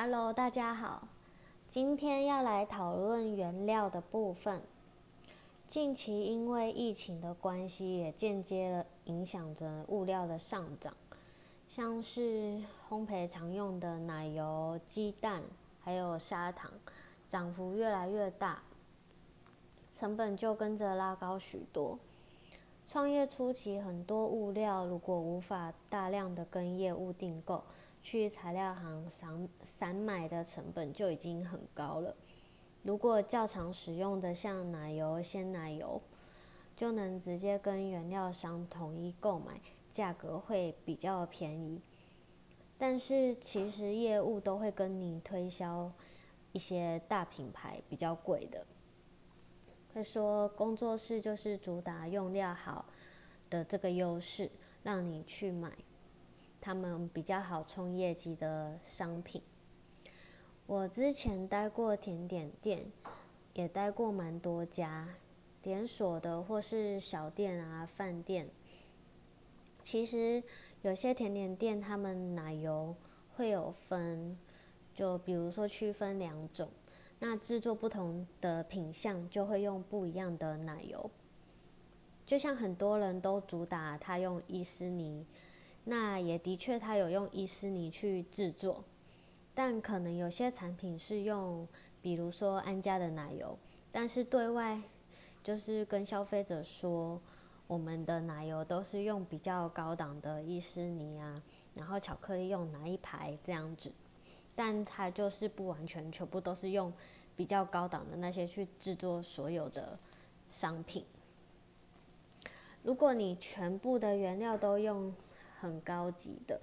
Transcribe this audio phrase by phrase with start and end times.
[0.00, 1.08] Hello，大家好，
[1.66, 4.62] 今天要来讨论原料的部分。
[5.68, 10.94] 近期因为疫情的关系，也间接的影响着物料的上涨，
[11.68, 15.42] 像是烘焙常用的奶油、鸡蛋，
[15.82, 16.70] 还有砂糖，
[17.28, 18.62] 涨幅越来越大，
[19.92, 21.98] 成本就跟着拉高许多。
[22.86, 27.64] 创业初期，很多物料如果无法大量的跟业务订购，
[28.10, 32.16] 去材料行散散买的成本就已经很高了。
[32.82, 36.00] 如果较常使用的像奶油、鲜奶油，
[36.74, 39.60] 就能直接跟原料商统一购买，
[39.92, 41.82] 价格会比较便宜。
[42.78, 45.92] 但是其实业务都会跟你推销
[46.52, 48.66] 一些大品牌比较贵的。
[49.92, 52.86] 会说工作室就是主打用料好
[53.50, 54.50] 的这个优势，
[54.82, 55.70] 让你去买
[56.60, 59.42] 他们比较好冲业绩的商品。
[60.66, 62.90] 我之前待过甜点店，
[63.54, 65.08] 也待过蛮多家
[65.62, 68.48] 连锁的或是小店啊饭店。
[69.82, 70.42] 其实
[70.82, 72.94] 有些甜点店他们奶油
[73.34, 74.36] 会有分，
[74.94, 76.68] 就比如说区分两种。
[77.20, 81.10] 那制作不同的品相，就会用不一样的奶油。
[82.26, 85.26] 就像很多人都主打他用伊斯尼，
[85.90, 88.84] 那也的确他有用伊斯尼去制作，
[89.54, 91.66] 但可能有些产品是用，
[92.02, 93.58] 比如说安家的奶油，
[93.90, 94.78] 但是对外
[95.42, 97.18] 就是跟消费者说，
[97.66, 101.34] 我们的奶油都是用比较高档的伊斯尼啊，
[101.74, 103.90] 然后巧克力用哪一排这样子。
[104.54, 106.92] 但它就是不完全全部都是用
[107.34, 109.98] 比较高档的那些去制作所有的
[110.50, 111.02] 商品。
[112.82, 115.14] 如果你全部的原料都用
[115.60, 116.60] 很高级的，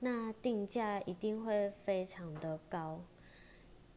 [0.00, 3.00] 那定价一定会非常的高，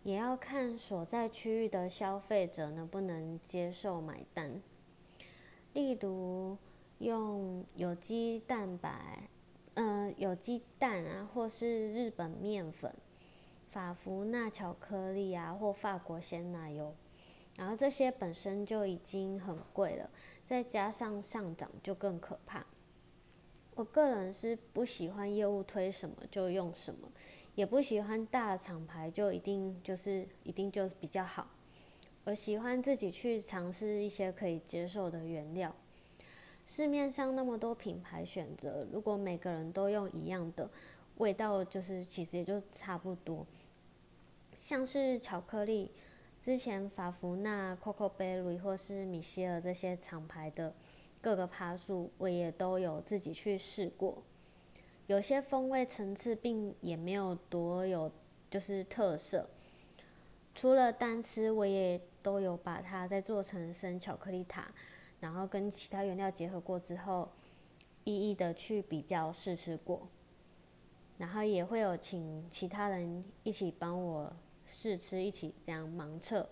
[0.03, 4.61] 也要看所在区域的消费者能不能接受买单。
[5.73, 6.57] 例如
[6.99, 9.29] 用有机蛋白，
[9.75, 12.93] 嗯，有机蛋啊，或是日本面粉。
[13.69, 16.95] 法芙娜巧克力啊，或法国鲜奶油，
[17.57, 20.09] 然后这些本身就已经很贵了，
[20.43, 22.65] 再加上上涨就更可怕。
[23.77, 27.07] 我个人是不喜欢业务推什么就用什么，
[27.53, 31.47] 也不喜欢大厂牌就一定就是一定就比较好。
[32.23, 35.75] 我喜欢自己去尝试一些可以接受的原料。
[36.65, 40.67] 市面上那么多品牌选择，如果每个人都用一样的。
[41.17, 43.45] 味道就是其实也就差不多，
[44.59, 45.91] 像是巧克力，
[46.39, 50.75] 之前法芙娜、Coco Berry 或是米歇尔这些厂牌的
[51.21, 54.23] 各个趴数，我也都有自己去试过。
[55.07, 58.11] 有些风味层次并也没有多有
[58.49, 59.49] 就是特色，
[60.53, 64.69] 除了单吃，我也都有把它再做成生巧克力塔，
[65.19, 67.29] 然后跟其他原料结合过之后，
[68.03, 70.07] 一一的去比较试吃过。
[71.17, 74.31] 然后也会有请其他人一起帮我
[74.65, 76.47] 试吃，一起这样盲测。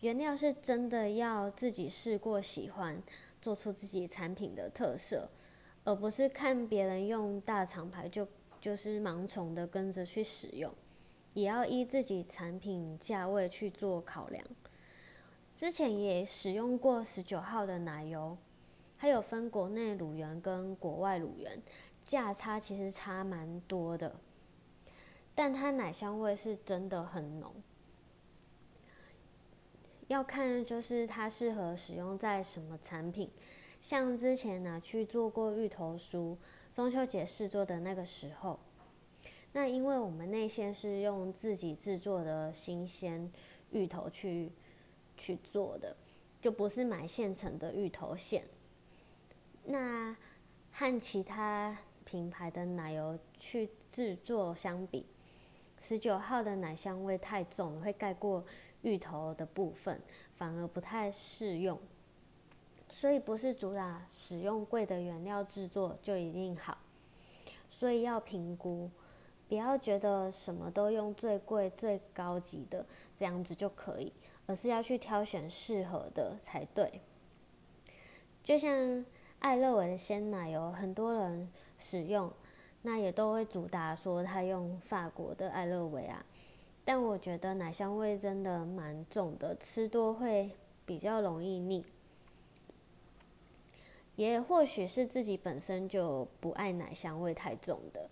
[0.00, 3.02] 原料是真的要自己试过喜欢，
[3.40, 5.28] 做出自己产品的特色，
[5.84, 8.26] 而不是看别人用大厂牌就
[8.60, 10.72] 就是盲从的跟着去使用，
[11.34, 14.44] 也要依自己产品价位去做考量。
[15.50, 18.36] 之前也使用过十九号的奶油，
[18.98, 21.62] 它有分国内乳源跟国外乳源。
[22.04, 24.14] 价差其实差蛮多的，
[25.34, 27.52] 但它奶香味是真的很浓。
[30.08, 33.30] 要看就是它适合使用在什么产品，
[33.82, 36.36] 像之前拿去做过芋头酥，
[36.72, 38.58] 中秋节试做的那个时候，
[39.52, 43.32] 那因为我们内馅是用自己制作的新鲜
[43.70, 44.52] 芋头去
[45.16, 45.96] 去做的，
[46.40, 48.44] 就不是买现成的芋头馅。
[49.64, 50.16] 那
[50.70, 55.04] 和其他品牌的奶油去制作相比，
[55.80, 58.44] 十九号的奶香味太重，会盖过
[58.86, 60.00] 芋头的部分，
[60.36, 61.78] 反而不太适用。
[62.88, 66.78] 所以不是主打使用贵的原料制作就一定好，
[67.68, 68.90] 所以要评估，
[69.48, 74.12] 不要觉得什么都用最贵最高级的这样子就可以，
[74.46, 77.00] 而是要去挑选适合的才对。
[78.42, 79.04] 就像。
[79.38, 81.48] 爱乐维的鲜奶油，很多人
[81.78, 82.32] 使用，
[82.82, 86.24] 那也都会主打说他用法国的爱乐维啊。
[86.86, 90.52] 但我觉得奶香味真的蛮重的，吃多会
[90.86, 91.84] 比较容易腻。
[94.14, 98.08] 也或许是自己本身就不爱奶香味太重的。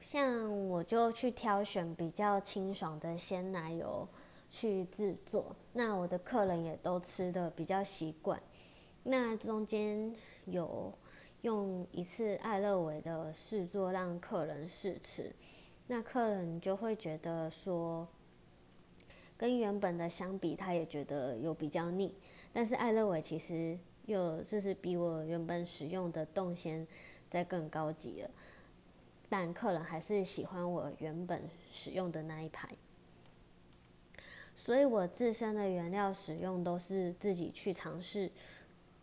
[0.00, 4.08] 像我就去挑选比较清爽的鲜奶油
[4.48, 8.40] 去制作，那我的客人也都吃的比较习惯。
[9.02, 10.14] 那中间
[10.46, 10.92] 有
[11.42, 15.34] 用一次爱乐维的试做让客人试吃，
[15.88, 18.06] 那客人就会觉得说，
[19.36, 22.14] 跟原本的相比，他也觉得有比较腻。
[22.52, 23.76] 但是爱乐维其实
[24.06, 26.86] 又就是比我原本使用的冻鲜
[27.28, 28.30] 再更高级了，
[29.28, 32.68] 但客人还是喜欢我原本使用的那一排。
[34.54, 38.30] 所以我自身的原料使用都是自己去尝试。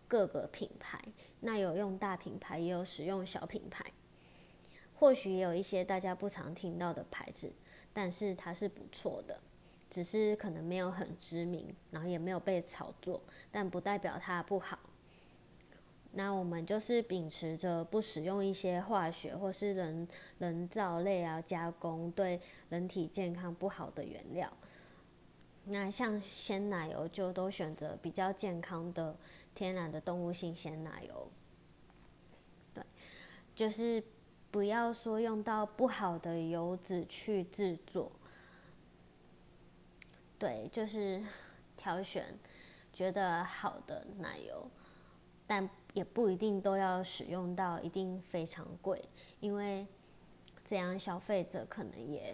[0.08, 1.02] 各个品牌，
[1.40, 3.84] 那有用大品牌，也有使用小品牌，
[4.96, 7.52] 或许也有一些大家不常听到的牌子，
[7.94, 9.40] 但是它是不错的，
[9.90, 13.22] 只是可能没有很知名，然后也没有被炒作，
[13.52, 14.80] 但不代表它不好。
[16.12, 20.08] 那我们就是秉持着不使用一些化学或是人
[20.40, 22.40] 人造类啊加工对
[22.70, 24.52] 人体健康不好的原料。
[25.66, 29.16] 那像鲜奶油就都选择比较健康的。
[29.56, 31.32] 天然的动物性鲜奶油，
[32.74, 32.84] 对，
[33.56, 34.04] 就是
[34.56, 38.10] 不要说用到不好的油脂去制作，
[40.40, 41.22] 对，就是
[41.76, 42.34] 挑选
[42.94, 44.66] 觉得好的奶油，
[45.46, 49.04] 但也不一定都要使用到一定非常贵，
[49.42, 49.86] 因为
[50.64, 52.34] 这样消费者可能也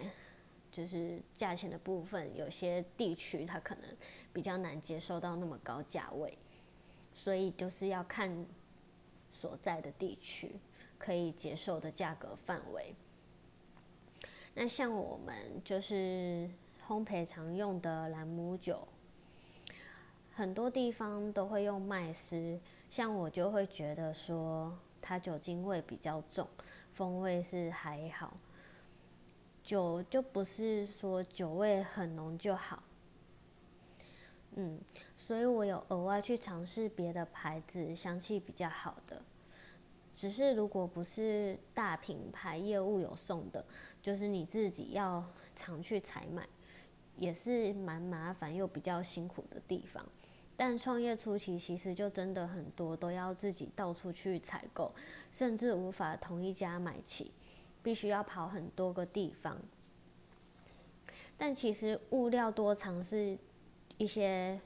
[0.70, 3.84] 就是价钱的部分，有些地区他可能
[4.32, 6.38] 比较难接受到那么高价位。
[7.12, 8.46] 所以就是要看
[9.32, 10.54] 所在的地区
[11.02, 12.94] 可以接受的价格范围。
[14.54, 16.48] 那像我们就是
[16.86, 18.86] 烘焙常用的兰姆酒，
[20.30, 26.46] 很多地方都会用麦丝，像我就会觉得说它酒精味比较重，
[26.92, 28.36] 风味是还好，
[29.64, 32.82] 酒就不是说酒味很浓就好。
[34.54, 34.78] 嗯，
[35.16, 39.22] 所以我有额外去尝试别的牌子，香气比较好的。
[40.12, 43.64] 只是如果不是大品牌业务有送的，
[44.02, 45.24] 就是你自己要
[45.54, 46.46] 常去采买，
[47.16, 50.04] 也是蛮麻烦又比较辛苦的地方。
[50.56, 54.94] 但创业初期其实就真的很多都要自己到处去采购，
[55.30, 57.32] 甚至无法同一家买齐，
[57.82, 59.58] 必须要跑很多个地方。
[61.36, 63.38] 但其实物料多尝试。
[63.98, 64.58] 一些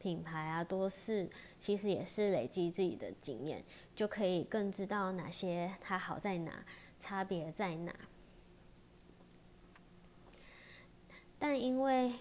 [0.00, 3.62] 品牌啊，多是其实也是累积自己的经验，
[3.94, 6.64] 就可以更知道哪些它好在哪，
[6.98, 7.94] 差别在哪。
[11.38, 12.12] 但因为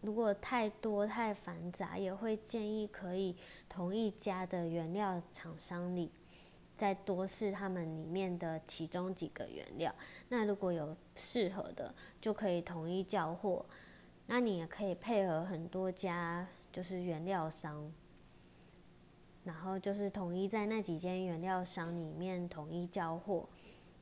[0.00, 3.36] 如果太多太繁杂，也会建议可以
[3.68, 6.10] 同一家的原料厂商里
[6.76, 9.94] 再多试他们里面的其中几个原料。
[10.28, 13.64] 那如果有适合的，就可以统一交货。
[14.26, 17.90] 那你也可以配合很多家，就是原料商，
[19.42, 23.48] 然后就是统一在那几间原料商里面统一交货，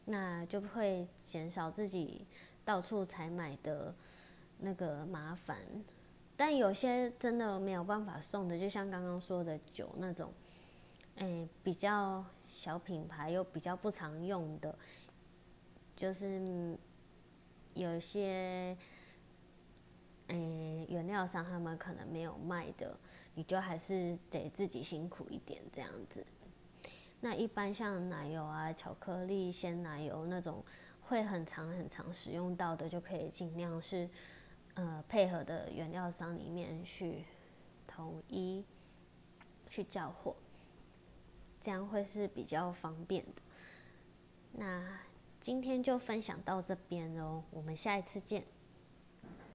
[0.04, 2.26] 那就会减少自己
[2.64, 3.94] 到处采买的
[4.58, 5.56] 那个麻烦。
[6.36, 10.32] 但有些真的没有办法送的，就像刚刚说的酒那种，
[11.16, 14.76] 哎，比较小品牌又比较不常用的，
[15.96, 16.76] 就是
[17.74, 18.76] 有些。
[20.28, 22.98] 诶，原料商他们可能没有卖的，
[23.34, 26.24] 你就还是得自己辛苦一点这样子。
[27.20, 30.64] 那一般像奶油啊、巧克力、鲜奶油那种
[31.00, 34.08] 会很长很长使用到的，就可以尽量是
[34.74, 37.24] 呃配合的原料商里面去
[37.86, 38.64] 统一
[39.68, 40.36] 去交货，
[41.60, 43.42] 这样会是比较方便的。
[44.52, 44.84] 那
[45.40, 48.44] 今天就分享到这边哦，我们下一次见。